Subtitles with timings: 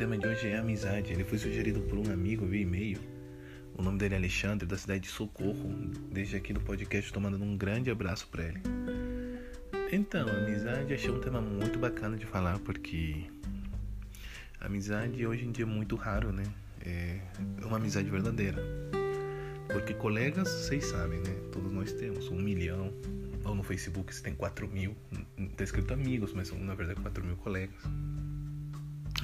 [0.00, 1.12] tema de hoje é amizade.
[1.12, 2.98] Ele foi sugerido por um amigo via e-mail.
[3.76, 5.68] O nome dele é Alexandre, da cidade de Socorro.
[6.10, 8.62] Desde aqui do podcast estou mandando um grande abraço para ele.
[9.92, 13.26] Então, amizade achei um tema muito bacana de falar porque
[14.58, 16.44] amizade hoje em dia é muito raro, né?
[16.80, 17.20] É
[17.62, 18.64] uma amizade verdadeira.
[19.70, 21.34] Porque colegas, vocês sabem, né?
[21.52, 22.90] Todos nós temos um milhão.
[23.44, 24.96] Ou no Facebook você tem 4 mil.
[25.58, 27.84] Tá escrito amigos, mas são na verdade 4 mil colegas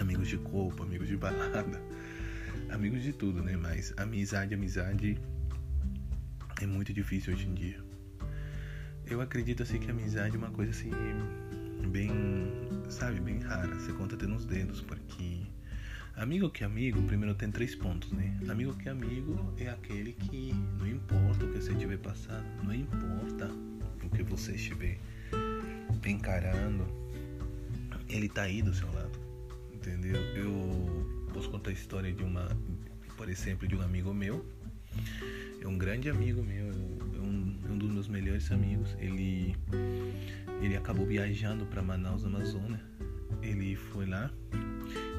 [0.00, 1.80] amigos de corpo, amigos de balada,
[2.70, 3.56] amigos de tudo, né?
[3.56, 5.18] Mas amizade, amizade
[6.60, 7.80] é muito difícil hoje em dia.
[9.06, 10.90] Eu acredito assim que amizade é uma coisa assim
[11.90, 12.10] bem,
[12.88, 13.74] sabe, bem rara.
[13.74, 15.42] Você conta até nos dedos, porque
[16.16, 18.38] amigo que amigo, primeiro tem três pontos, né?
[18.48, 23.50] Amigo que amigo é aquele que não importa o que você estiver passando, não importa
[24.02, 24.98] o que você estiver
[26.04, 26.86] encarando,
[28.08, 29.25] ele tá aí do seu lado
[29.86, 30.20] entendeu?
[30.34, 32.48] Eu posso contar a história de uma,
[33.16, 34.44] por exemplo, de um amigo meu.
[35.60, 38.96] É um grande amigo meu, é um, um dos meus melhores amigos.
[38.98, 39.54] Ele,
[40.60, 42.80] ele acabou viajando para Manaus, Amazonas.
[43.42, 44.30] Ele foi lá,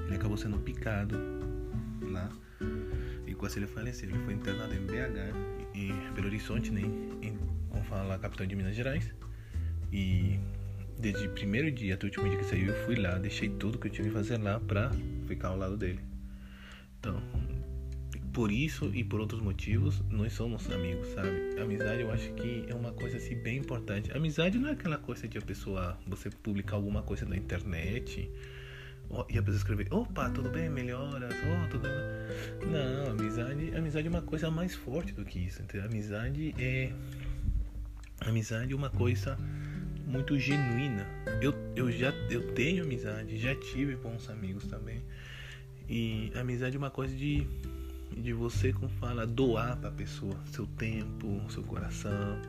[0.05, 1.17] ele acabou sendo picado
[2.01, 2.29] lá
[3.25, 4.09] e quase ele faleceu.
[4.09, 6.81] Ele foi internado em BH, em Belo Horizonte, né?
[7.21, 7.38] Em,
[7.69, 9.13] vamos falar, capital de Minas Gerais.
[9.91, 10.39] E
[11.00, 13.78] desde o primeiro dia até o último dia que saiu, eu fui lá, deixei tudo
[13.78, 14.92] que eu tinha que fazer lá pra
[15.28, 16.00] ficar ao lado dele.
[17.00, 17.22] Então,
[18.34, 21.59] por isso e por outros motivos, nós somos amigos, sabe?
[21.59, 24.16] Amizade eu acho que é uma coisa assim bem importante.
[24.16, 28.30] Amizade não é aquela coisa de a pessoa, você publicar alguma coisa na internet
[29.30, 32.70] e a pessoa escrever, opa, tudo bem, melhoras, oh, tudo bem.
[32.70, 35.62] Não, amizade, amizade é uma coisa mais forte do que isso.
[35.62, 35.88] Entendeu?
[35.88, 36.92] Amizade é.
[38.20, 39.38] Amizade é uma coisa
[40.08, 41.05] muito genuína.
[41.41, 45.03] Eu, eu já eu tenho amizade, já tive bons amigos também.
[45.90, 47.45] E amizade é uma coisa de,
[48.16, 52.41] de você, como fala, doar pra pessoa seu tempo, seu coração.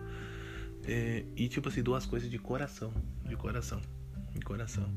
[0.85, 2.93] É, e tipo assim, as coisas de coração.
[3.25, 3.81] De coração.
[4.33, 4.89] De coração.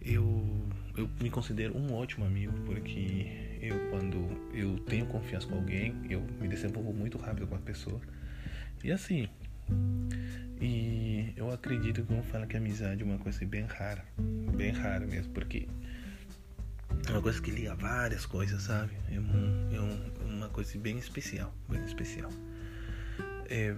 [0.00, 4.18] Eu, eu me considero um ótimo amigo, porque eu quando
[4.52, 7.98] eu tenho confiança com alguém, eu me desenvolvo muito rápido com a pessoa.
[8.82, 9.28] E assim,
[10.60, 14.04] e eu acredito que vamos falar que amizade é uma coisa bem rara,
[14.56, 15.68] bem rara mesmo, porque
[17.06, 18.92] é uma coisa que liga várias coisas, sabe?
[19.10, 22.30] É, um, é um, uma coisa bem especial, bem especial.
[23.48, 23.74] É,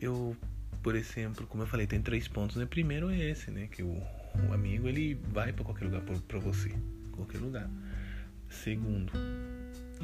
[0.00, 0.36] eu,
[0.82, 2.56] por exemplo, como eu falei, tem três pontos.
[2.56, 2.64] Né?
[2.64, 3.68] Primeiro é esse, né?
[3.70, 4.02] Que o,
[4.48, 6.72] o amigo ele vai para qualquer lugar para você,
[7.12, 7.68] qualquer lugar.
[8.48, 9.12] Segundo,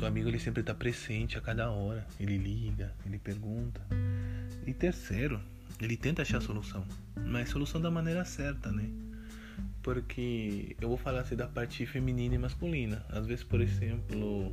[0.01, 2.07] o amigo ele sempre está presente a cada hora.
[2.21, 3.81] Ele liga, ele pergunta.
[4.67, 5.41] E terceiro,
[5.81, 6.85] ele tenta achar a solução,
[7.17, 8.89] mas solução da maneira certa, né?
[9.83, 13.05] Porque eu vou falar assim da parte feminina e masculina.
[13.11, 14.53] Às vezes, por exemplo,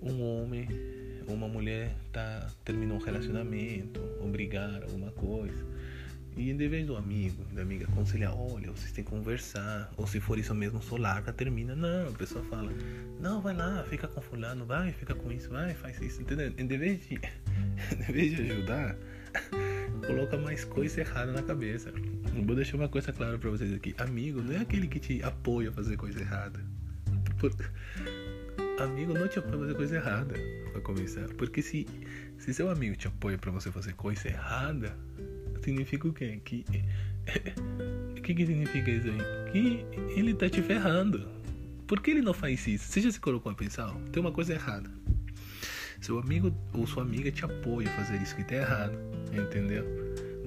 [0.00, 0.68] um homem
[1.26, 5.64] ou uma mulher tá terminou um relacionamento, ou brigaram alguma coisa.
[6.36, 10.18] E em vez do amigo, da amiga aconselhar, olha, vocês têm que conversar, ou se
[10.18, 11.76] for isso mesmo, só larga, termina.
[11.76, 12.72] Não, a pessoa fala,
[13.20, 16.52] não, vai lá, fica com fulano, vai, fica com isso, vai, faz isso, entendeu?
[16.56, 17.16] Em vez de,
[18.08, 18.96] em vez de ajudar,
[20.06, 21.92] coloca mais coisa errada na cabeça.
[22.44, 23.94] Vou deixar uma coisa clara para vocês aqui.
[23.98, 26.60] Amigo não é aquele que te apoia a fazer coisa errada.
[27.38, 27.52] Por...
[28.78, 30.34] Amigo não te apoia a fazer coisa errada,
[30.72, 31.28] para começar.
[31.34, 31.86] Porque se,
[32.38, 34.96] se seu amigo te apoia para você fazer coisa errada,
[35.62, 36.40] significa o quê?
[36.44, 36.64] Que.
[38.10, 39.52] O que, que significa isso aí?
[39.52, 39.86] Que
[40.18, 41.28] ele tá te ferrando.
[41.86, 42.86] Por que ele não faz isso?
[42.86, 43.92] Você já se colocou a pensar?
[44.10, 44.90] Tem uma coisa errada.
[46.02, 48.92] Seu amigo ou sua amiga te apoia a fazer isso que tá errado.
[49.32, 49.84] Entendeu?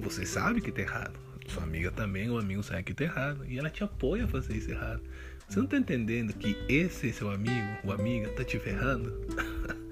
[0.00, 1.18] Você sabe que tá errado.
[1.48, 3.44] Sua amiga também, o amigo sabe que tá errado.
[3.46, 5.02] E ela te apoia a fazer isso errado.
[5.48, 9.12] Você não tá entendendo que esse seu amigo ou amiga tá te ferrando?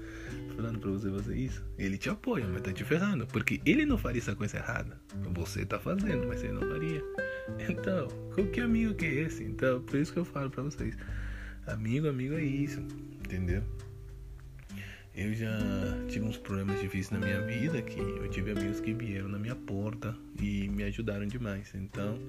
[0.55, 1.63] falando pra você fazer isso.
[1.77, 3.27] Ele te apoia, mas tá te ferrando.
[3.27, 4.99] Porque ele não faria essa coisa errada.
[5.33, 7.01] Você tá fazendo, mas ele não faria.
[7.69, 9.43] Então, qual que amigo que é esse?
[9.43, 10.95] Então, por isso que eu falo pra vocês.
[11.67, 12.79] Amigo, amigo é isso.
[13.19, 13.63] Entendeu?
[15.15, 15.57] Eu já
[16.09, 19.55] tive uns problemas difíceis na minha vida que eu tive amigos que vieram na minha
[19.55, 21.73] porta e me ajudaram demais.
[21.73, 22.19] Então,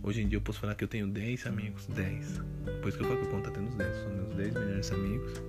[0.00, 2.40] hoje em dia eu posso falar que eu tenho 10 amigos, 10.
[2.66, 5.42] Depois que eu falo que eu conto tendo os 10, são meus 10 melhores amigos.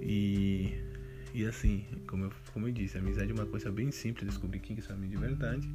[0.00, 0.72] E
[1.34, 4.58] e assim, como eu, como eu disse, a amizade é uma coisa bem simples, descobrir
[4.60, 5.68] quem que é seu amigo de verdade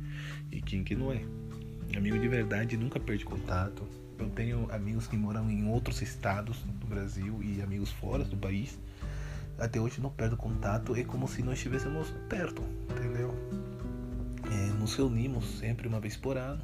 [0.52, 1.22] e quem que não é.
[1.96, 3.88] Amigo de verdade nunca perde contato.
[4.20, 8.78] Eu tenho amigos que moram em outros estados do Brasil e amigos fora do país
[9.58, 13.34] até hoje não perdo contato, é como se nós estivéssemos perto, entendeu?
[14.52, 16.64] É, nos reunimos sempre uma vez por ano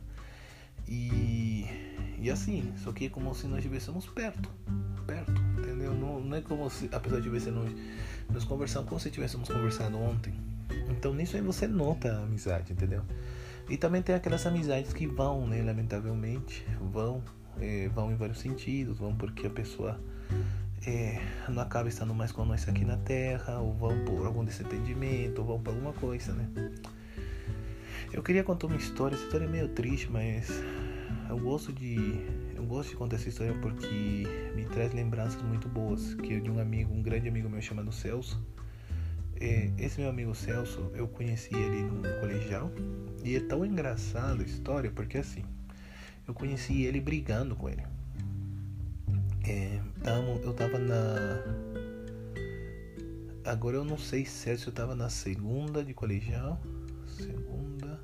[0.88, 1.66] e,
[2.20, 4.50] e assim, só que é como se nós estivéssemos perto,
[5.06, 5.94] perto, entendeu?
[5.94, 7.76] Não, não é como se a pessoa estivesse longe.
[8.30, 10.34] Nós conversamos como se estivéssemos conversando ontem.
[10.90, 13.04] Então nisso aí você nota a amizade, entendeu?
[13.70, 15.62] E também tem aquelas amizades que vão, né?
[15.62, 17.24] Lamentavelmente, vão,
[17.60, 20.00] é, vão em vários sentidos, vão porque a pessoa
[20.86, 25.42] é, não acaba estando mais com nós aqui na Terra, ou vão por algum desentendimento,
[25.42, 26.50] ou vão por alguma coisa, né?
[28.12, 30.50] Eu queria contar uma história, essa história é meio triste, mas
[31.30, 31.98] eu gosto de
[32.56, 34.24] eu gosto de contar essa história porque
[34.56, 37.92] me traz lembranças muito boas que eu de um amigo, um grande amigo meu chamado
[37.92, 38.42] Celso.
[39.40, 42.72] É, esse meu amigo Celso, eu conheci ele no colegial
[43.24, 45.44] e é tão engraçado a história porque assim,
[46.28, 47.84] eu conheci ele brigando com ele.
[49.46, 49.80] É,
[50.44, 51.44] eu tava na.
[53.46, 56.62] Agora eu não sei certo se eu tava na segunda de colegial.
[57.08, 58.00] Segunda.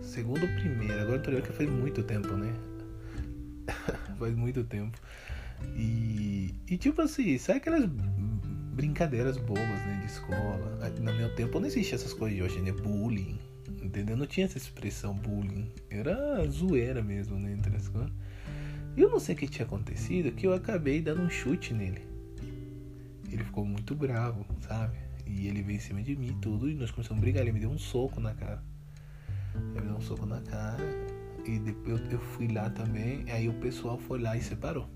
[0.00, 1.02] Segunda ou primeira.
[1.02, 2.54] Agora eu tô ligado que faz muito tempo, né?
[4.18, 4.98] faz muito tempo.
[5.76, 9.98] E, e tipo assim, sabe aquelas brincadeiras bobas, né?
[10.00, 10.90] De escola.
[11.00, 12.72] No meu tempo não existia essas coisas de hoje, né?
[12.72, 13.38] Bullying.
[13.82, 14.16] Entendeu?
[14.16, 15.70] Não tinha essa expressão bullying.
[15.90, 17.52] Era zoeira mesmo, né?
[17.52, 18.10] Entre as coisas.
[18.96, 22.06] Eu não sei o que tinha acontecido, que eu acabei dando um chute nele.
[23.30, 24.98] Ele ficou muito bravo, sabe?
[25.26, 27.42] E ele veio em cima de mim e tudo, e nós começamos a brigar.
[27.42, 28.62] Ele me deu um soco na cara.
[29.54, 30.82] Ele me deu um soco na cara,
[31.46, 34.88] e depois eu fui lá também, aí o pessoal foi lá e separou.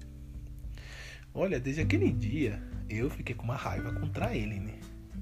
[1.34, 4.78] Olha, desde aquele dia, eu fiquei com uma raiva contra ele, né?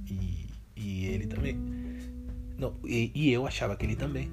[0.08, 1.56] E, e ele também.
[2.58, 4.30] Não, e, e eu achava que ele também.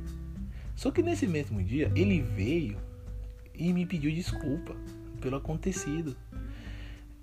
[0.75, 2.77] Só que nesse mesmo dia, ele veio
[3.62, 4.75] e me pediu desculpa
[5.22, 6.16] pelo acontecido.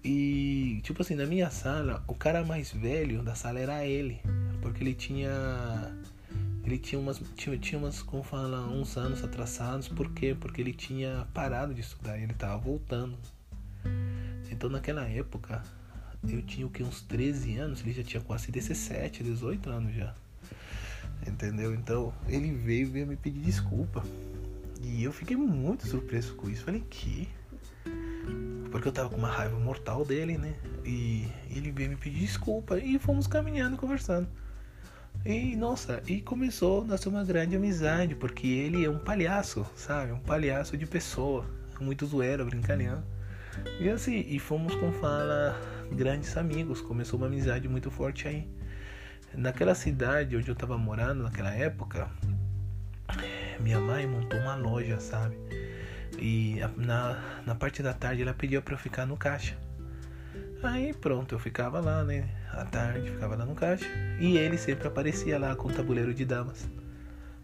[0.05, 4.20] E, tipo assim, na minha sala, o cara mais velho da sala era ele.
[4.62, 5.93] Porque ele tinha.
[6.64, 7.20] Ele tinha umas.
[7.35, 9.88] Tinha, tinha umas, como fala, uns anos atrasados.
[9.88, 10.37] Por quê?
[10.38, 13.19] Porque ele tinha parado de estudar e ele tava voltando.
[14.49, 15.62] Então naquela época,
[16.29, 16.85] eu tinha o que?
[16.85, 20.14] Uns 13 anos, ele já tinha quase 17, 18 anos já.
[21.26, 21.75] Entendeu?
[21.75, 24.05] Então ele veio, veio me pedir desculpa.
[24.82, 26.64] E eu fiquei muito surpreso com isso.
[26.64, 27.28] Falei, que?
[28.70, 30.54] Porque eu tava com uma raiva mortal dele, né?
[30.84, 32.78] E ele veio me pedir desculpa.
[32.78, 34.28] E fomos caminhando conversando.
[35.25, 40.12] E nossa, e começou a nascer uma grande amizade, porque ele é um palhaço, sabe?
[40.12, 41.44] Um palhaço de pessoa.
[41.80, 43.02] Muito zoeira, brincalhão.
[43.80, 45.56] E assim, e fomos com fala
[45.92, 46.80] grandes amigos.
[46.80, 48.48] Começou uma amizade muito forte aí.
[49.34, 52.08] Naquela cidade onde eu tava morando naquela época,
[53.60, 55.37] minha mãe montou uma loja, sabe?
[56.19, 59.56] E na, na parte da tarde ela pediu para eu ficar no caixa.
[60.62, 62.28] Aí pronto, eu ficava lá, né?
[62.52, 63.87] À tarde, ficava lá no caixa.
[64.19, 66.69] E ele sempre aparecia lá com o tabuleiro de damas.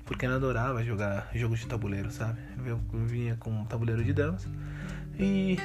[0.04, 2.38] Porque ele adorava jogar jogos de tabuleiro, sabe?
[2.66, 4.46] Eu vinha com um tabuleiro de damas.
[5.18, 5.58] E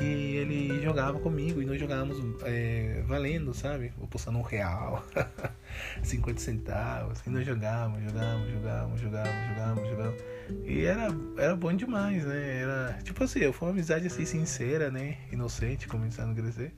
[0.00, 3.92] e ele jogava comigo e nós jogávamos é, valendo, sabe?
[3.96, 5.04] Vou postando um real,
[6.02, 7.20] 50 centavos.
[7.26, 10.22] E nós jogávamos, jogávamos, jogávamos, jogávamos, jogávamos, jogávamos.
[10.64, 11.08] E era,
[11.38, 12.60] era bom demais, né?
[12.62, 15.18] Era tipo assim, foi uma amizade assim sincera, né?
[15.32, 16.72] Inocente, começando a crescer.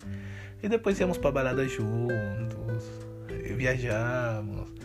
[0.63, 2.85] E depois íamos pra balada juntos,
[3.57, 4.77] viajamos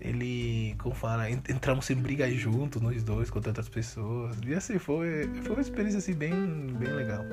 [0.00, 0.47] ele,
[0.78, 4.36] como fala, entramos em briga juntos, nós dois, com tantas pessoas.
[4.46, 6.32] E assim, foi, foi uma experiência assim, bem,
[6.78, 7.24] bem legal.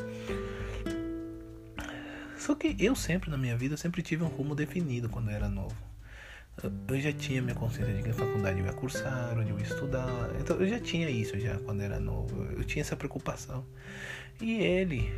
[2.37, 5.47] Só que eu sempre, na minha vida, sempre tive um rumo definido quando eu era
[5.47, 5.75] novo.
[6.87, 9.65] Eu já tinha minha consciência de que a faculdade eu ia cursar, onde eu ia
[9.65, 10.29] estudar.
[10.39, 12.43] Então eu já tinha isso já quando eu era novo.
[12.43, 13.65] Eu tinha essa preocupação.
[14.41, 15.11] E ele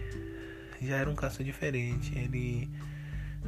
[0.81, 2.17] já era um caso diferente.
[2.17, 2.69] Ele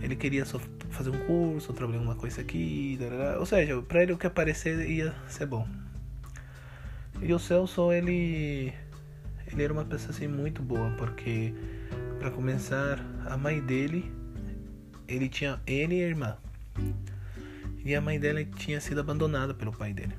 [0.01, 2.97] ele queria só fazer um curso, trabalhar uma coisa aqui,
[3.37, 5.67] ou seja, para ele o que aparecer ia ser bom.
[7.21, 8.73] E o Celso, ele
[9.51, 11.53] ele era uma pessoa assim muito boa, porque
[12.19, 14.11] para começar, a mãe dele,
[15.07, 16.37] ele tinha ele e a irmã.
[17.83, 20.13] E a mãe dela tinha sido abandonada pelo pai dele.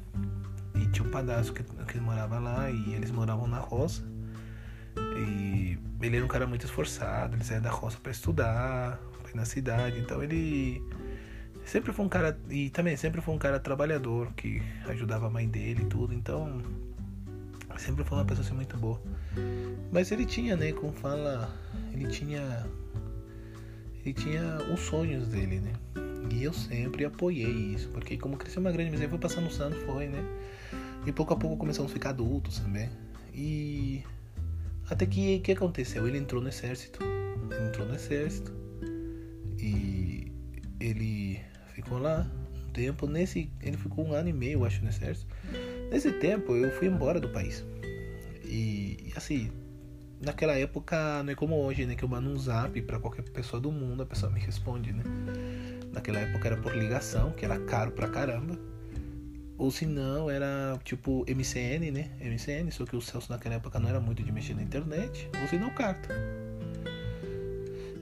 [0.75, 4.03] E tinha um padrasto que, que morava lá e eles moravam na roça.
[4.97, 8.99] E ele era um cara muito esforçado, ele saía da roça para estudar,
[9.37, 9.99] na cidade.
[9.99, 10.83] Então ele
[11.65, 15.49] sempre foi um cara e também sempre foi um cara trabalhador que ajudava a mãe
[15.49, 16.15] dele e tudo.
[16.15, 16.63] Então
[17.79, 19.01] sempre foi uma pessoa assim, muito boa.
[19.91, 21.55] Mas ele tinha, né, como fala,
[21.93, 22.67] ele tinha
[24.05, 25.73] ele tinha os sonhos dele, né?
[26.31, 29.83] E eu sempre apoiei isso, porque como cresceu uma grande miséria, foi passando os anos,
[29.83, 30.23] foi, né?
[31.07, 32.89] E pouco a pouco começamos a ficar adultos também.
[33.35, 34.03] E
[34.89, 36.07] até que que aconteceu?
[36.07, 37.01] Ele entrou no exército.
[37.03, 38.53] Ele entrou no exército.
[40.81, 41.41] Ele
[41.75, 43.07] ficou lá um tempo.
[43.07, 45.27] Nesse, ele ficou um ano e meio, acho, no exército.
[45.91, 47.65] Nesse tempo eu fui embora do país.
[48.45, 49.51] E, e assim,
[50.21, 51.95] naquela época não é como hoje, né?
[51.95, 55.03] Que eu mando um zap para qualquer pessoa do mundo, a pessoa me responde, né?
[55.93, 58.59] Naquela época era por ligação, que era caro pra caramba.
[59.59, 62.11] Ou se não, era tipo MCN, né?
[62.19, 65.29] MCN, só que o Celso naquela época não era muito de mexer na internet.
[65.41, 66.15] Ou se não, carta.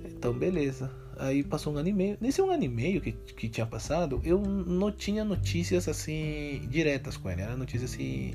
[0.05, 0.89] Então, beleza.
[1.19, 2.17] Aí passou um ano e meio.
[2.21, 7.17] Nesse um ano e meio que, que tinha passado, eu não tinha notícias assim diretas
[7.17, 7.43] com ele.
[7.43, 8.33] Era notícias assim.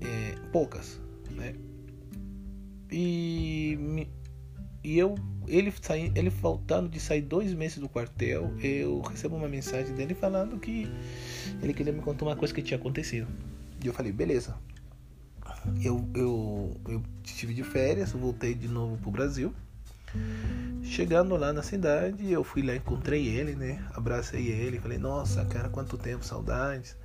[0.00, 1.54] É, poucas, né?
[2.90, 4.06] E,
[4.82, 5.14] e eu,
[5.46, 10.14] ele, saí, ele faltando de sair dois meses do quartel, eu recebo uma mensagem dele
[10.14, 10.88] falando que
[11.62, 13.28] ele queria me contar uma coisa que tinha acontecido.
[13.82, 14.56] E eu falei, beleza.
[15.82, 19.54] Eu, eu, eu estive de férias, voltei de novo pro Brasil.
[20.90, 23.80] Chegando lá na cidade, eu fui lá, encontrei ele, né?
[23.94, 26.96] Abracei ele, falei, nossa, cara, quanto tempo, saudades.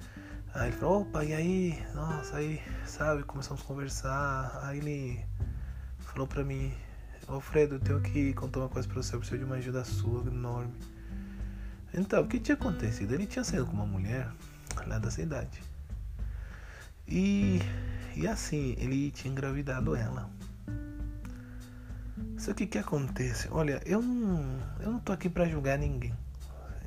[0.56, 1.86] Aí ele falou, opa, e aí?
[1.94, 4.60] Nossa, aí, sabe, começamos a conversar.
[4.64, 5.24] Aí ele
[6.00, 6.74] falou pra mim,
[7.28, 10.22] Alfredo, eu tenho que contar uma coisa pra você, eu preciso de uma ajuda sua
[10.22, 10.74] enorme.
[11.94, 13.14] Então, o que tinha acontecido?
[13.14, 14.28] Ele tinha saído com uma mulher
[14.88, 15.62] lá da cidade.
[17.08, 17.62] E,
[18.16, 20.28] e assim, ele tinha engravidado ela.
[22.38, 23.48] Só que o que acontece?
[23.52, 26.14] Olha, eu não, eu não tô aqui para julgar ninguém.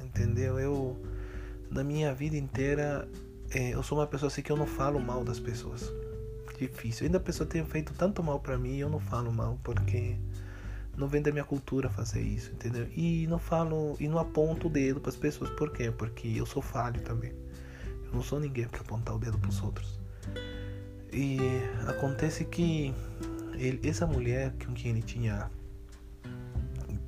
[0.03, 0.59] Entendeu?
[0.59, 1.03] Eu,
[1.71, 3.09] na minha vida inteira,
[3.51, 5.91] é, eu sou uma pessoa assim que eu não falo mal das pessoas
[6.59, 7.07] difícil.
[7.07, 10.17] Ainda a pessoa tenha feito tanto mal para mim, eu não falo mal porque
[10.97, 12.89] não vem da minha cultura fazer isso, entendeu?
[12.95, 15.91] E não falo e não aponto o dedo para as pessoas, por quê?
[15.91, 17.33] Porque eu sou falho também.
[18.07, 19.99] Eu não sou ninguém para apontar o dedo para os outros.
[21.13, 21.39] E
[21.87, 22.93] acontece que
[23.59, 25.51] ele, essa mulher com quem ele tinha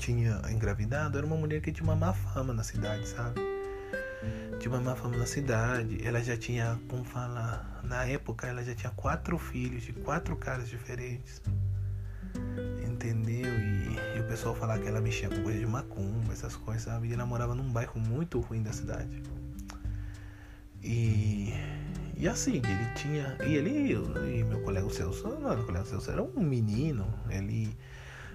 [0.00, 3.38] tinha engravidado era uma mulher que tinha uma má fama na cidade, sabe?
[4.59, 6.07] Tinha uma má fama na cidade.
[6.07, 10.69] Ela já tinha, como falar, na época ela já tinha quatro filhos de quatro caras
[10.69, 11.42] diferentes.
[12.87, 13.47] Entendeu?
[13.59, 17.09] E, e o pessoal falava que ela mexia com coisa de macumba, essas coisas, sabe?
[17.09, 19.23] E ela morava num bairro muito ruim da cidade.
[20.83, 21.52] E,
[22.20, 23.34] e assim, ele tinha.
[23.46, 27.74] E ele e meu colega Celso, não, meu colega Celso era um menino, ele,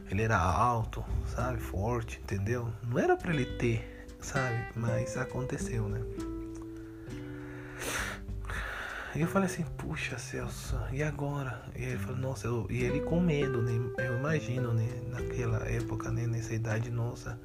[0.10, 1.60] ele era alto, sabe?
[1.60, 2.74] Forte, entendeu?
[2.82, 4.58] Não era para ele ter, sabe?
[4.76, 6.02] Mas aconteceu, né?
[9.16, 11.62] E eu falei assim, puxa Celso, e agora?
[11.76, 12.66] E ele falou, nossa, eu...
[12.72, 13.72] e ele com medo, né?
[14.00, 14.90] Eu imagino, né?
[15.12, 16.26] Naquela época, né?
[16.26, 17.40] Nessa idade nossa,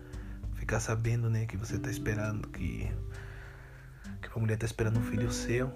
[0.55, 1.45] ficar sabendo, né?
[1.45, 2.91] Que você tá esperando, que,
[4.23, 5.71] que uma mulher tá esperando um filho seu.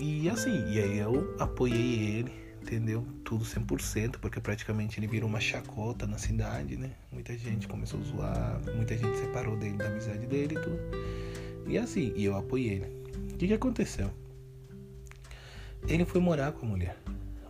[0.00, 3.06] E assim, e aí eu apoiei ele, entendeu?
[3.22, 6.92] Tudo 100%, porque praticamente ele virou uma chacota na cidade, né?
[7.12, 10.78] Muita gente começou a zoar, muita gente separou dele da amizade dele e tudo.
[11.66, 12.86] E assim, e eu apoiei ele.
[13.34, 14.10] O que, que aconteceu?
[15.86, 16.96] Ele foi morar com a mulher.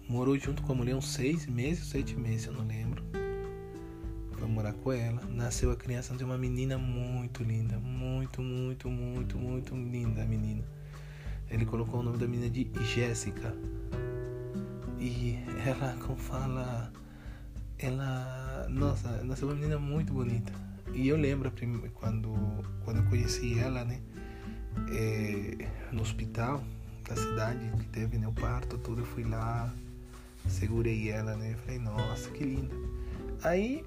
[0.08, 3.00] Morou junto com a mulher uns seis meses, sete meses, eu não lembro.
[4.32, 5.22] Foi morar com ela.
[5.30, 7.78] Nasceu a criança de uma menina muito linda.
[7.78, 10.64] Muito, muito, muito, muito linda a menina.
[11.50, 13.54] Ele colocou o nome da menina de Jéssica.
[14.98, 16.92] E ela, como fala,
[17.78, 18.66] ela.
[18.68, 20.52] Nossa, nasceu uma menina muito bonita.
[20.92, 21.52] E eu lembro
[21.94, 22.34] quando,
[22.84, 24.00] quando eu conheci ela, né?
[24.92, 26.62] É, no hospital
[27.08, 29.00] da cidade que teve né, o parto, tudo.
[29.00, 29.72] Eu fui lá,
[30.48, 31.56] segurei ela, né?
[31.64, 32.74] Falei, nossa, que linda.
[33.42, 33.84] Aí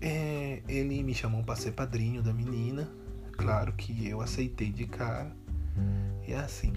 [0.00, 2.88] é, ele me chamou para ser padrinho da menina.
[3.32, 5.34] Claro que eu aceitei de cara.
[6.26, 6.72] E é assim.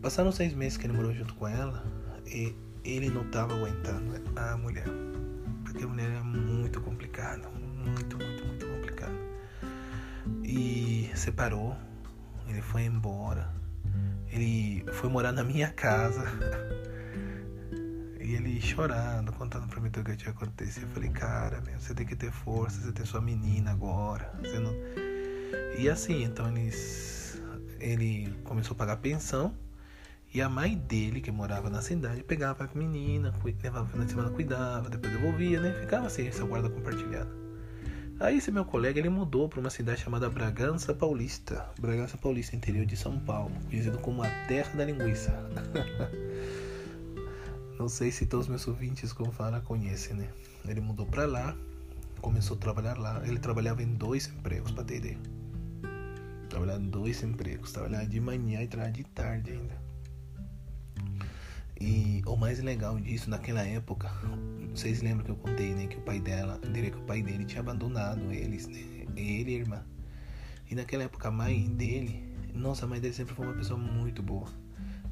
[0.00, 1.84] Passaram seis meses que ele morou junto com ela
[2.26, 2.54] e
[2.84, 4.86] ele não estava aguentando a mulher.
[5.64, 7.48] Porque a mulher é muito complicada.
[7.48, 9.14] Muito, muito, muito complicada.
[10.42, 11.76] E separou.
[12.48, 13.52] Ele foi embora.
[14.28, 16.24] Ele foi morar na minha casa.
[18.22, 20.84] E ele chorando, contando pra mim tudo que tinha acontecido.
[20.84, 24.32] Eu falei, cara, você tem que ter força, você tem sua menina agora.
[24.62, 24.72] Não...
[25.76, 27.09] E assim, então eles,
[27.80, 29.54] ele começou a pagar pensão.
[30.32, 34.88] E a mãe dele, que morava na cidade, pegava a menina, levava na semana, cuidava,
[34.88, 35.72] depois devolvia, né?
[35.80, 37.28] Ficava assim, essa guarda compartilhada.
[38.20, 42.86] Aí esse meu colega ele mudou para uma cidade chamada Bragança Paulista, Bragança Paulista, interior
[42.86, 45.32] de São Paulo, conhecido como a Terra da Linguiça.
[47.78, 50.28] Não sei se todos os meus ouvintes, como fala, conhecem, né?
[50.68, 51.56] Ele mudou para lá,
[52.20, 53.22] começou a trabalhar lá.
[53.26, 55.39] Ele trabalhava em dois empregos, para ter ideia.
[56.50, 59.80] Trabalhava em dois empregos, trabalhava de manhã e trabalhava de tarde ainda.
[61.80, 64.10] E o mais legal disso, naquela época,
[64.74, 65.86] vocês lembram que eu contei, né?
[65.86, 68.80] Que o pai dela, diria que o pai dele tinha abandonado eles, né?
[69.16, 69.82] Ele e a irmã.
[70.70, 74.22] E naquela época a mãe dele, nossa, a mãe dele sempre foi uma pessoa muito
[74.22, 74.48] boa.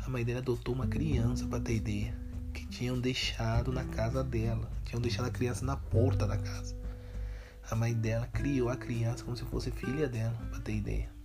[0.04, 2.14] A mãe dele adotou uma criança, pra ter ideia,
[2.52, 4.70] que tinham deixado na casa dela.
[4.84, 6.76] Tinham deixado a criança na porta da casa.
[7.70, 11.17] A mãe dela criou a criança como se fosse filha dela, pra ter ideia.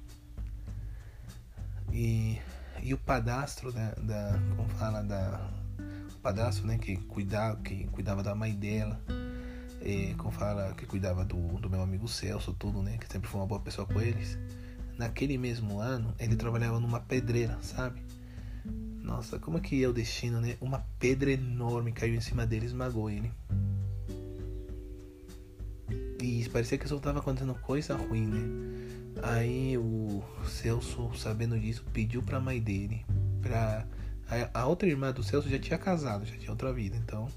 [1.94, 2.40] E,
[2.82, 5.48] e o padastro da, da como fala da
[6.16, 9.00] o padastro, né, que cuidava, que cuidava da mãe dela,
[9.82, 13.40] é, como fala que cuidava do, do meu amigo Celso, tudo, né, que sempre foi
[13.40, 14.40] uma boa pessoa com eles.
[14.98, 18.02] Naquele mesmo ano, ele trabalhava numa pedreira, sabe?
[19.04, 20.56] Nossa, como é que é o destino, né?
[20.62, 23.32] Uma pedra enorme caiu em cima dele e esmagou ele.
[26.22, 28.83] E parecia que só tava acontecendo coisa ruim, né?
[29.22, 33.06] Aí o Celso, sabendo disso, pediu pra mãe dele.
[33.42, 33.86] Pra...
[34.54, 36.96] A, outra irmã do Celso já tinha casado, já tinha outra vida.
[36.98, 37.28] Então,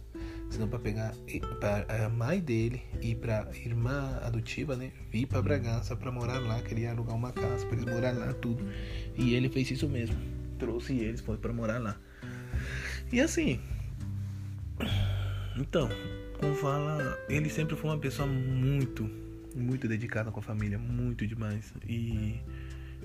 [0.49, 1.14] senão pra pegar
[1.61, 4.92] pra a mãe dele e pra irmã adotiva, né?
[5.11, 6.62] Vir pra Bragança pra morar lá.
[6.62, 8.64] Queria alugar uma casa pra eles morarem lá, tudo.
[9.16, 10.16] E ele fez isso mesmo.
[10.59, 11.97] Trouxe eles, foi pra morar lá.
[13.12, 13.61] E assim.
[15.56, 15.88] Então,
[16.38, 19.11] como fala, ele sempre foi uma pessoa muito,
[19.56, 21.72] muito dedicada com a família, muito demais.
[21.88, 22.40] E,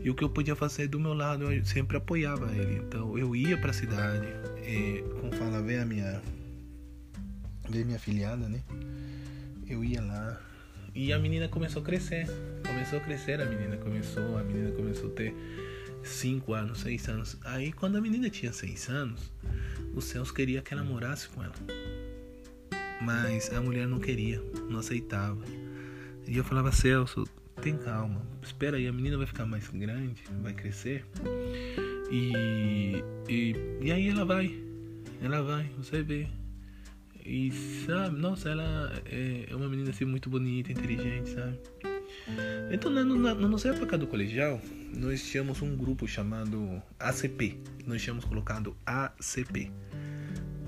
[0.03, 2.77] e o que eu podia fazer do meu lado, eu sempre apoiava ele.
[2.77, 4.27] Então eu ia para a cidade,
[4.65, 6.21] e, como fala, ver a minha,
[7.69, 8.61] ver minha filhada, né?
[9.67, 10.39] Eu ia lá
[10.93, 12.27] e a menina começou a crescer,
[12.67, 15.33] começou a crescer a menina, começou, a menina começou a ter
[16.03, 17.37] 5 anos, 6 anos.
[17.45, 19.31] Aí quando a menina tinha 6 anos,
[19.95, 21.55] o Celso queria que ela morasse com ela.
[23.01, 25.41] Mas a mulher não queria, não aceitava.
[26.31, 27.25] E eu falava, Celso,
[27.61, 31.05] tem calma, espera aí, a menina vai ficar mais grande, vai crescer.
[32.09, 34.57] E, e, e aí ela vai,
[35.21, 36.29] ela vai, você vê.
[37.25, 37.51] E
[37.85, 41.59] sabe, nossa, ela é, é uma menina assim muito bonita, inteligente, sabe?
[42.71, 44.61] Então na, na, na nossa época do colegial,
[44.95, 47.59] nós tínhamos um grupo chamado ACP.
[47.85, 49.69] Nós tínhamos colocado ACP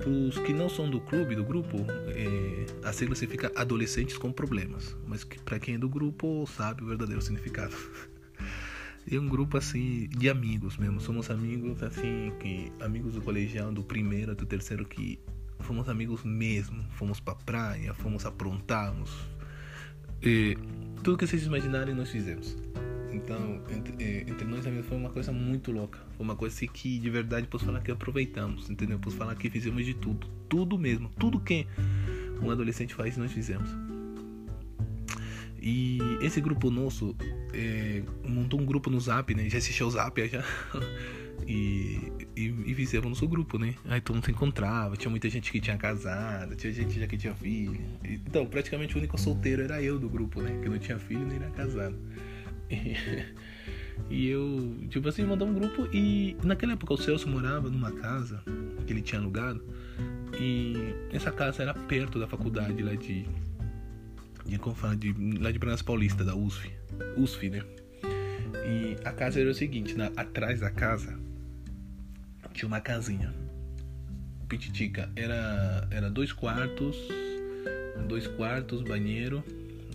[0.06, 4.96] os que não são do clube, do grupo, é, a sigla significa adolescentes com problemas.
[5.08, 7.76] Mas para quem é do grupo sabe o verdadeiro significado.
[9.10, 11.00] É um grupo assim de amigos mesmo.
[11.00, 15.20] Somos amigos assim que amigos do colegial do primeiro do terceiro que
[15.60, 16.84] fomos amigos mesmo.
[16.92, 19.12] Fomos pra praia, fomos aprontarmos.
[20.22, 20.58] E
[21.04, 22.56] tudo que vocês imaginarem nós fizemos.
[23.13, 25.99] Então, entre, é, entre nós amigos foi uma coisa muito louca.
[26.17, 28.97] Foi uma coisa que de verdade posso falar que aproveitamos, entendeu?
[28.99, 30.28] Posso falar que fizemos de tudo.
[30.49, 31.10] Tudo mesmo.
[31.19, 31.67] Tudo que
[32.41, 33.69] um adolescente faz, nós fizemos.
[35.62, 37.15] E esse grupo nosso
[37.54, 39.49] é, montou um grupo no Zap, né?
[39.49, 40.43] Já assistiu o Zap já.
[41.47, 43.76] e, e, e fizemos nosso grupo, né?
[43.86, 47.15] Aí todo mundo se encontrava, tinha muita gente que tinha casado, tinha gente já que
[47.15, 47.80] tinha filho.
[48.04, 50.60] Então, praticamente o único solteiro era eu do grupo, né?
[50.62, 51.95] Que não tinha filho nem era casado.
[54.10, 58.44] E, eu, tipo assim, mandei um grupo e naquela época o Celso morava numa casa
[58.86, 59.64] que ele tinha alugado
[60.40, 60.76] e
[61.12, 63.26] essa casa era perto da faculdade lá de,
[64.46, 64.58] de,
[64.98, 66.72] de lá de Bragança Paulista, da USF,
[67.18, 67.64] USF, né?
[68.66, 71.18] E a casa era o seguinte, na, atrás da casa
[72.54, 73.34] tinha uma casinha.
[74.48, 76.98] Pititica era era dois quartos,
[78.08, 79.44] dois quartos, banheiro,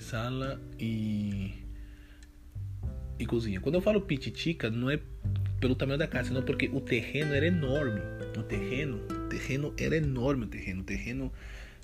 [0.01, 1.58] sala e
[3.19, 3.61] e cozinha.
[3.61, 4.99] Quando eu falo pititica, não é
[5.61, 8.01] pelo tamanho da casa, não porque o terreno era enorme.
[8.37, 11.33] O terreno, o terreno era enorme, o terreno, o terreno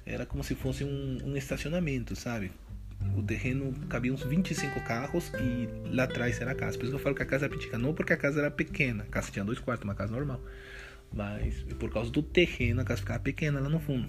[0.06, 2.52] era como se fosse um, um estacionamento, sabe?
[3.16, 6.78] O terreno cabia uns 25 carros e lá atrás era a casa.
[6.78, 7.78] Por isso que eu falo que a casa era.
[7.78, 9.02] Não porque a casa era pequena.
[9.02, 10.40] A casa tinha dois quartos, uma casa normal.
[11.12, 14.08] Mas por causa do terreno, a casa ficava pequena lá no fundo.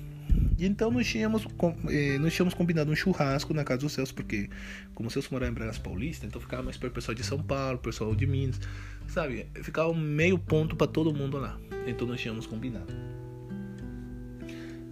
[0.57, 1.45] E então nós tínhamos,
[1.89, 4.49] eh, nós tínhamos combinado um churrasco na casa do Celso, porque
[4.93, 7.41] como o Celso morava em Bragas Paulista, então ficava mais para o pessoal de São
[7.41, 8.59] Paulo, pessoal de Minas,
[9.07, 9.47] sabe?
[9.55, 11.57] Ficava meio ponto para todo mundo lá.
[11.85, 12.93] Então nós tínhamos combinado.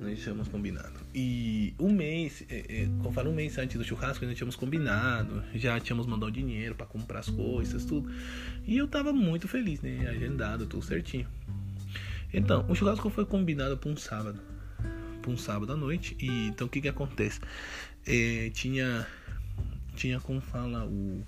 [0.01, 0.99] Nós tínhamos combinado.
[1.15, 5.79] E um mês, é, eu falo, um mês antes do churrasco, nós tínhamos combinado, já
[5.79, 8.11] tínhamos mandado dinheiro para comprar as coisas, tudo.
[8.67, 10.09] E eu tava muito feliz, né?
[10.09, 11.27] Agendado, tudo certinho.
[12.33, 14.52] Então, o churrasco foi combinado para um sábado
[15.23, 16.15] para um sábado à noite.
[16.19, 17.39] E então o que que acontece?
[18.05, 19.07] É, tinha
[19.95, 21.25] tinha como fala o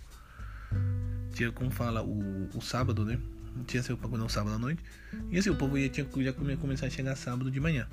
[1.34, 3.20] tinha como fala o, o sábado, né?
[3.66, 4.84] Tinha seu pago não sábado à noite.
[5.32, 7.88] E assim o povo ia tinha já começar a chegar sábado de manhã.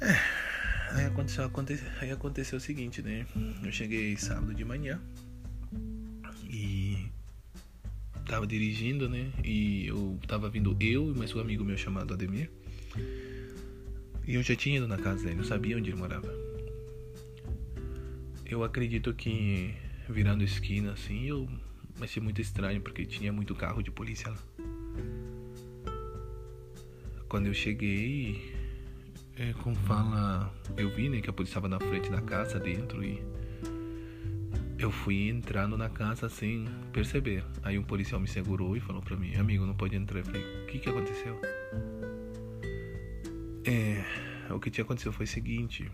[0.00, 3.26] É, aí aconteceu, aconteceu, aí aconteceu o seguinte, né?
[3.64, 5.00] Eu cheguei sábado de manhã
[6.48, 7.06] e
[8.26, 9.30] tava dirigindo, né?
[9.42, 12.50] E eu tava vindo eu e mais um amigo meu chamado Ademir.
[14.26, 16.32] E eu já tinha ido na casa dele, eu sabia onde ele morava.
[18.46, 19.74] Eu acredito que
[20.08, 21.48] virando esquina assim, eu
[22.06, 24.38] ser muito estranho porque tinha muito carro de polícia lá.
[27.28, 28.52] Quando eu cheguei,
[29.36, 33.04] é, como fala, eu vi, né, que a polícia estava na frente da casa dentro
[33.04, 33.22] e
[34.78, 37.44] eu fui entrando na casa sem perceber.
[37.62, 40.18] Aí um policial me segurou e falou para mim, amigo, não pode entrar.
[40.18, 41.40] Eu falei, o que que aconteceu?
[43.70, 44.02] É,
[44.52, 45.88] o que tinha acontecido foi o seguinte,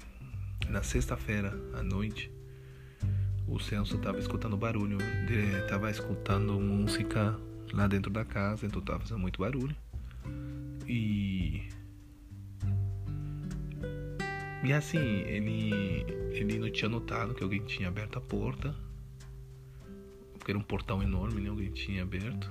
[0.71, 2.33] na sexta-feira à noite,
[3.47, 4.97] o Celso tava escutando barulho,
[5.69, 7.39] tava escutando música
[7.75, 9.77] lá dentro da casa, então tava fazendo muito barulho.
[10.89, 11.69] E
[14.65, 15.71] e assim, ele
[16.33, 18.75] ele não tinha notado que alguém tinha aberto a porta.
[20.39, 21.51] Porque era um portão enorme, né?
[21.51, 22.51] Alguém tinha aberto.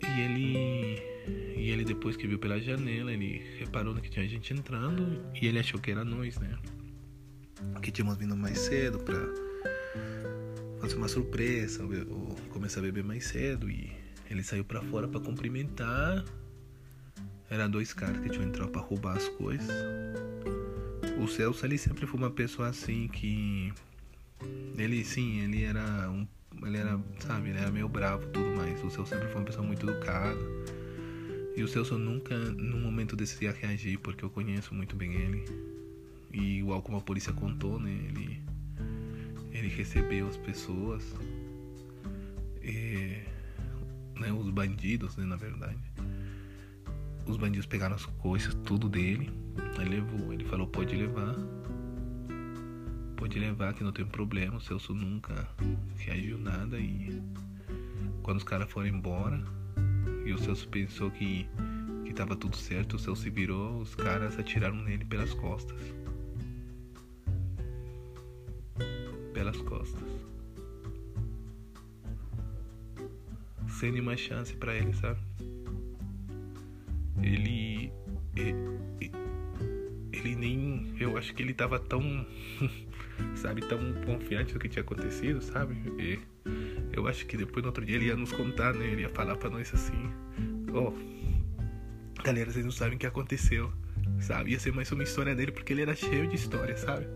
[0.00, 5.22] E ele e ele depois que viu pela janela, ele reparou que tinha gente entrando
[5.40, 6.58] e ele achou que era nós, né?
[7.80, 9.16] Que tínhamos vindo mais cedo pra
[10.80, 13.92] fazer uma surpresa, ou começar a beber mais cedo e
[14.28, 16.24] ele saiu para fora para cumprimentar.
[17.48, 19.68] Era dois caras que tinham entrado para roubar as coisas.
[21.22, 23.72] O Celso ele sempre foi uma pessoa assim que
[24.76, 26.26] ele sim, ele era um
[26.64, 28.82] ele era, sabe, ele era meio bravo tudo mais.
[28.82, 30.40] O Celso sempre foi uma pessoa muito educada.
[31.54, 35.44] E o Celso nunca, num momento desse, ia reagir, porque eu conheço muito bem ele.
[36.32, 37.90] E igual como a polícia contou, né?
[37.90, 38.40] Ele,
[39.52, 41.14] ele recebeu as pessoas,
[42.62, 43.20] e,
[44.18, 45.78] né, os bandidos, né, na verdade.
[47.26, 49.30] Os bandidos pegaram as coisas, tudo dele.
[49.78, 51.36] Ele levou, ele falou, pode levar.
[53.16, 54.56] Pode levar que não tem problema.
[54.56, 55.48] O Celso nunca
[55.98, 57.22] reagiu nada e
[58.22, 59.42] quando os caras foram embora,
[60.24, 61.48] e o Celso pensou que,
[62.04, 62.94] que tava tudo certo.
[62.94, 65.80] O Celso se virou, os caras atiraram nele pelas costas.
[69.34, 70.02] Pelas costas.
[73.68, 75.18] Sem nenhuma chance para ele, sabe?
[77.22, 77.92] Ele,
[78.36, 79.12] ele.
[80.12, 80.94] Ele nem.
[81.00, 82.02] Eu acho que ele tava tão.
[83.34, 85.74] sabe, tão confiante do que tinha acontecido, sabe?
[86.00, 86.18] E,
[86.92, 88.86] eu acho que depois no outro dia ele ia nos contar, né?
[88.86, 90.12] Ele ia falar pra nós assim:
[90.72, 93.72] Ó, oh, galera, vocês não sabem o que aconteceu,
[94.20, 94.52] sabe?
[94.52, 97.06] Ia ser mais uma história dele porque ele era cheio de história, sabe?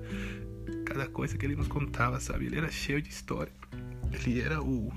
[0.85, 2.47] Cada coisa que ele nos contava, sabe?
[2.47, 3.53] Ele era cheio de história.
[4.13, 4.93] Ele era o.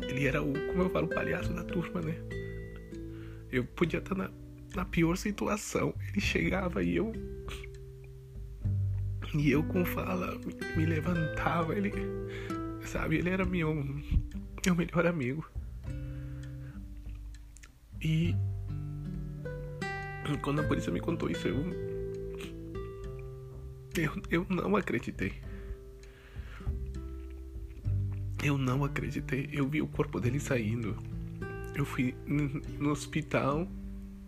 [0.00, 2.14] Ele era o, como eu falo, o palhaço da turma, né?
[3.50, 4.30] Eu podia estar na,
[4.76, 5.92] na pior situação.
[6.10, 7.12] Ele chegava e eu
[9.34, 10.38] e eu com fala
[10.76, 11.92] me levantava, ele,
[12.82, 13.74] sabe, ele era meu,
[14.64, 15.46] meu melhor amigo.
[18.00, 18.34] E
[20.42, 21.64] quando a polícia me contou isso, eu,
[23.96, 25.32] eu, eu não acreditei.
[28.42, 29.48] Eu não acreditei.
[29.52, 30.96] Eu vi o corpo dele saindo.
[31.74, 32.14] Eu fui
[32.78, 33.68] no hospital.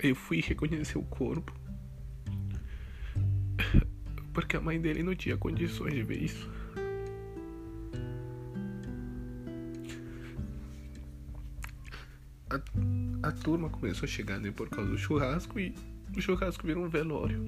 [0.03, 1.60] Eu fui reconhecer o corpo.
[4.33, 6.49] Porque a mãe dele não tinha condições de ver isso.
[12.51, 15.75] A, a turma começou a chegar né, por causa do churrasco e
[16.16, 17.40] o churrasco virou um velório.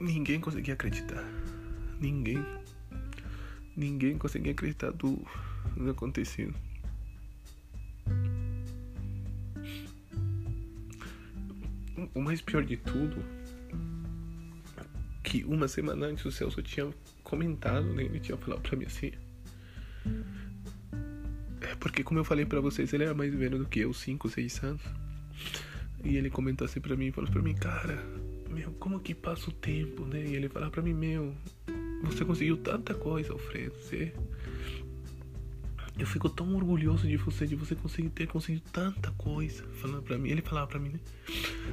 [0.00, 1.22] Ninguém conseguia acreditar.
[2.00, 2.44] Ninguém.
[3.76, 5.22] Ninguém conseguia acreditar do,
[5.76, 6.54] do acontecido.
[12.14, 13.22] O mais pior de tudo
[15.22, 16.88] que uma semana antes o Celso tinha
[17.22, 18.04] comentado, né?
[18.04, 19.12] Ele tinha falado pra mim assim.
[21.60, 24.28] É porque como eu falei para vocês, ele era mais velho do que eu, 5,
[24.28, 24.82] 6 anos.
[26.02, 28.02] E ele comentou assim pra mim, falou pra mim, cara,
[28.48, 30.24] meu, como que passa o tempo, né?
[30.26, 31.34] E ele falava pra mim, meu,
[32.02, 34.12] você conseguiu tanta coisa, Alfredo, você
[36.00, 39.62] eu fico tão orgulhoso de você, de você conseguir ter conseguido tanta coisa.
[39.82, 41.00] Falando pra mim, ele falava pra mim, né?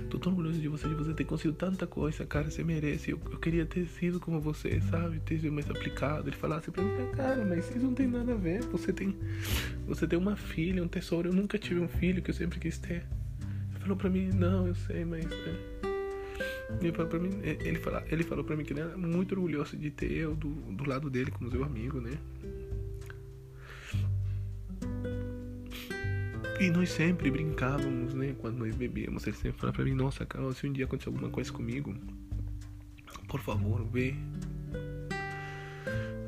[0.10, 3.12] Tô tão orgulhoso de você, de você ter conseguido tanta coisa, cara, você merece.
[3.12, 5.20] Eu, eu queria ter sido como você, sabe?
[5.20, 6.30] Ter sido mais aplicado.
[6.30, 8.62] Ele falava assim pra mim, cara, mas isso não tem nada a ver.
[8.66, 9.16] Você tem.
[9.88, 11.30] Você tem uma filha, um tesouro.
[11.30, 13.06] Eu nunca tive um filho que eu sempre quis ter.
[13.72, 15.26] Ele falou pra mim, não, eu sei, mas.
[15.26, 15.78] Né?
[16.82, 19.78] Ele falou pra mim, ele, fala, ele falou pra mim que ele era muito orgulhoso
[19.78, 22.12] de ter eu do, do lado dele como seu amigo, né?
[26.60, 28.36] E nós sempre brincávamos, né?
[28.40, 31.30] Quando nós bebíamos, ele sempre falava pra mim: Nossa, Carol, se um dia acontecer alguma
[31.30, 31.96] coisa comigo,
[33.28, 34.16] por favor, vê.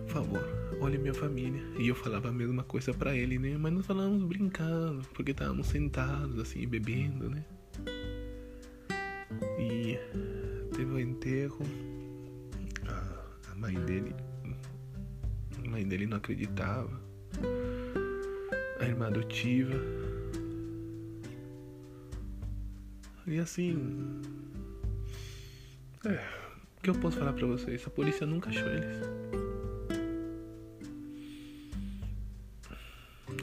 [0.05, 1.61] Por favor, olhe minha família.
[1.79, 3.57] E eu falava a mesma coisa pra ele, né?
[3.57, 7.43] Mas nós falávamos brincando, porque estávamos sentados, assim, bebendo, né?
[9.59, 9.97] E
[10.75, 11.65] teve o um enterro.
[13.51, 14.15] A mãe dele.
[15.57, 16.99] A mãe dele não acreditava
[18.89, 19.98] irmã adotiva.
[23.27, 24.21] E assim.
[26.05, 26.23] É,
[26.77, 27.86] o que eu posso falar pra vocês?
[27.86, 28.97] A polícia nunca achou eles.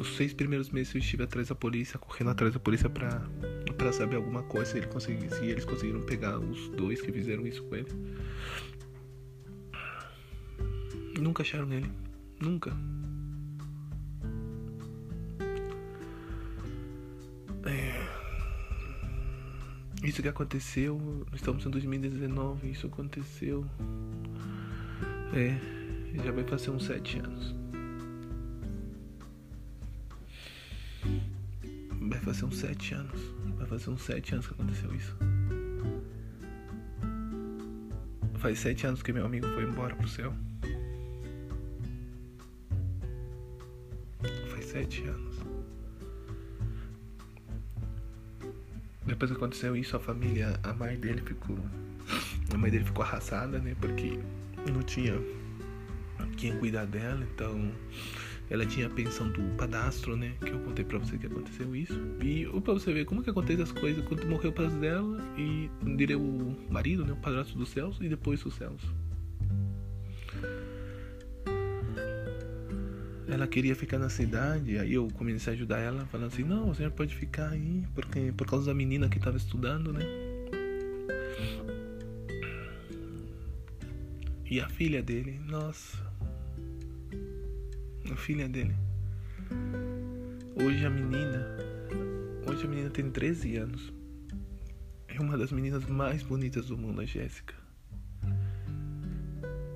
[0.01, 3.23] Os seis primeiros meses eu estive atrás da polícia, correndo atrás da polícia pra,
[3.79, 7.77] pra saber alguma coisa, se, ele eles conseguiram pegar os dois que fizeram isso com
[7.77, 7.89] ele.
[11.19, 11.91] Nunca acharam ele.
[12.41, 12.77] Nunca.
[20.07, 23.66] Isso que aconteceu, estamos em 2019, isso aconteceu.
[25.35, 25.59] É,
[26.23, 27.57] já vai fazer uns sete anos.
[32.03, 33.21] Vai fazer uns sete anos.
[33.59, 35.16] Vai fazer uns sete anos que aconteceu isso.
[38.35, 40.33] Faz sete anos que meu amigo foi embora pro céu.
[44.62, 45.36] sete anos.
[49.17, 51.59] Depois que aconteceu isso, a família, a mãe dele ficou.
[52.53, 53.75] A mãe dele ficou arrasada, né?
[53.81, 54.19] Porque
[54.71, 55.19] não tinha
[56.37, 57.73] quem cuidar dela, então
[58.51, 60.35] ela tinha a pensão do padastro, né?
[60.45, 61.99] Que eu contei pra você que aconteceu isso.
[62.23, 65.71] E pra você ver como que acontece as coisas quando morreu o pai dela e
[65.97, 67.15] direi o marido, né?
[67.15, 68.83] O padrasto dos céus e depois os céus.
[73.37, 76.94] Ela queria ficar na cidade, aí eu comecei a ajudar ela, falando assim, não, senhora
[76.94, 80.05] pode ficar aí, porque por causa da menina que estava estudando, né?
[84.49, 85.99] E a filha dele, nossa.
[88.11, 88.75] A filha dele.
[90.55, 91.46] Hoje a menina.
[92.49, 93.92] Hoje a menina tem 13 anos.
[95.09, 97.55] É uma das meninas mais bonitas do mundo, a Jéssica.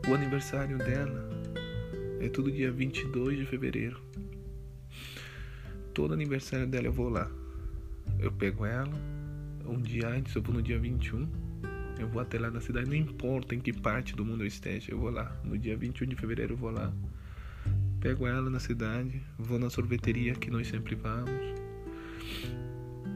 [0.08, 1.39] O aniversário dela
[2.20, 3.98] é tudo dia 22 de fevereiro.
[5.94, 7.30] Todo aniversário dela eu vou lá.
[8.18, 8.92] Eu pego ela.
[9.66, 11.26] Um dia antes, eu vou no dia 21.
[11.98, 12.88] Eu vou até lá na cidade.
[12.88, 15.34] Não importa em que parte do mundo eu esteja, eu vou lá.
[15.44, 16.92] No dia 21 de fevereiro eu vou lá.
[18.00, 19.22] Pego ela na cidade.
[19.38, 21.30] Vou na sorveteria que nós sempre vamos.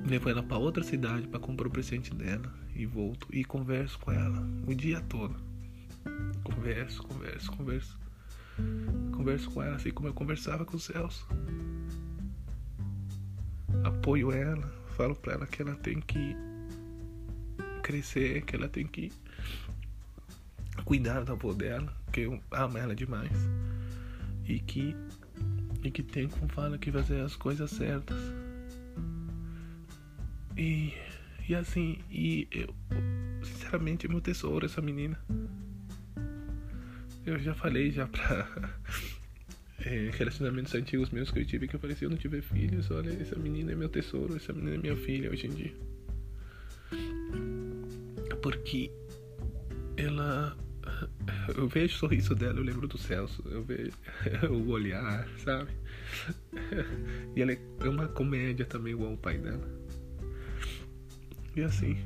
[0.09, 2.53] Levo ela para outra cidade para comprar o presente dela.
[2.75, 3.29] E volto.
[3.31, 5.37] E converso com ela o dia todo.
[6.43, 8.04] Converso, converso, converso.
[9.13, 11.27] Converso com ela assim como eu conversava com o Celso.
[13.83, 16.37] Apoio ela, falo pra ela que ela tem que
[17.83, 19.13] crescer, que ela tem que
[20.85, 23.37] cuidar da avó dela, que eu amo ela demais.
[24.47, 24.97] E que
[25.83, 28.19] e que tem como fala que fazer as coisas certas.
[30.57, 30.95] E
[31.47, 32.75] e assim, e eu
[33.43, 35.19] sinceramente é meu tesouro essa menina.
[37.27, 38.47] Eu já falei já pra
[39.79, 42.91] é, relacionamentos antigos meus que eu tive que eu falei, se eu não tiver filhos,
[42.91, 45.73] olha, essa menina é meu tesouro, essa menina é minha filha hoje em dia.
[48.43, 48.91] Porque
[49.97, 50.57] ela.
[51.57, 53.93] Eu vejo o sorriso dela, eu lembro do Celso, eu vejo
[54.51, 55.71] o olhar, sabe?
[57.35, 59.67] E ela é uma comédia também, igual o pai dela.
[61.57, 61.97] E assim.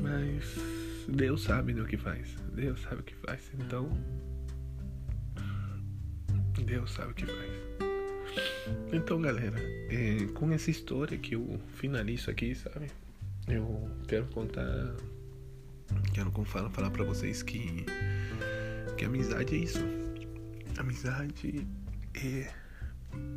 [0.00, 2.36] Mas Deus sabe o que faz.
[2.54, 3.50] Deus sabe o que faz.
[3.54, 3.90] Então.
[6.64, 7.64] Deus sabe o que faz.
[8.92, 9.58] Então, galera,
[9.90, 12.90] é, com essa história que eu finalizo aqui, sabe?
[13.48, 14.96] Eu quero contar.
[16.12, 17.84] Quero falar, falar pra vocês que.
[18.96, 19.84] Que amizade é isso.
[20.78, 21.66] Amizade
[22.14, 22.50] é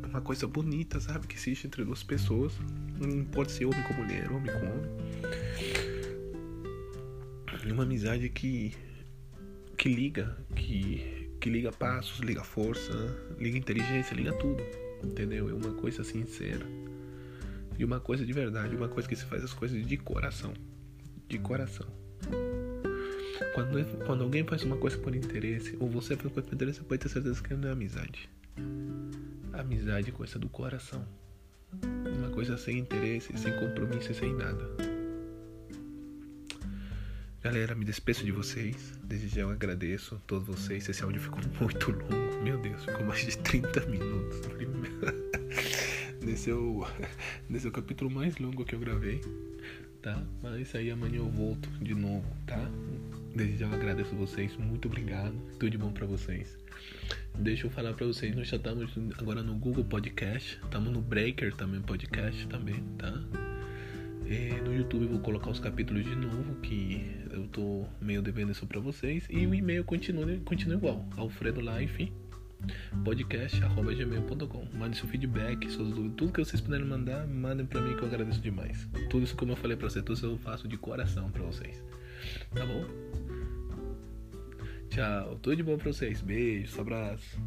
[0.08, 1.26] uma coisa bonita, sabe?
[1.26, 2.52] Que existe entre duas pessoas.
[2.98, 5.87] Não pode ser homem com mulher, homem com homem
[7.72, 8.74] uma amizade que
[9.76, 12.92] que liga, que que liga passos, liga força,
[13.38, 14.62] liga inteligência, liga tudo,
[15.04, 15.48] entendeu?
[15.48, 16.66] É uma coisa sincera
[17.78, 20.52] e uma coisa de verdade, uma coisa que se faz as coisas de coração,
[21.28, 21.86] de coração.
[23.54, 26.80] Quando, quando alguém faz uma coisa por interesse, ou você faz uma coisa por interesse,
[26.80, 28.28] você pode ter certeza que não é amizade.
[29.52, 31.06] Amizade é coisa do coração.
[32.18, 34.87] Uma coisa sem interesse, sem compromisso e sem nada.
[37.48, 38.92] Galera, me despeço de vocês.
[39.02, 40.86] Desde já eu agradeço a todos vocês.
[40.86, 42.42] Esse áudio ficou muito longo.
[42.42, 44.40] Meu Deus, ficou mais de 30 minutos.
[46.20, 46.84] Nesse é o,
[47.48, 49.22] é o capítulo mais longo que eu gravei.
[50.02, 50.22] Tá?
[50.42, 52.70] Mas aí amanhã eu volto de novo, tá?
[53.34, 54.54] Desde já eu agradeço vocês.
[54.58, 55.34] Muito obrigado.
[55.58, 56.54] Tudo de bom pra vocês.
[57.34, 58.36] Deixa eu falar pra vocês.
[58.36, 60.60] Nós já estamos agora no Google Podcast.
[60.62, 63.47] Estamos no Breaker também, podcast também, tá?
[64.30, 68.52] É, no YouTube eu vou colocar os capítulos de novo, que eu tô meio devendo
[68.52, 69.26] isso pra vocês.
[69.30, 71.02] E o e-mail continua, continua igual,
[73.04, 74.66] podcast.gmail.com.
[74.76, 78.08] Mande seu feedback, suas dúvidas, tudo que vocês puderem mandar, mandem pra mim que eu
[78.08, 78.86] agradeço demais.
[79.08, 81.82] Tudo isso como eu falei pra vocês, tudo isso eu faço de coração pra vocês.
[82.54, 82.84] Tá bom?
[84.90, 86.20] Tchau, tudo de bom pra vocês.
[86.20, 87.38] Beijos, abraço.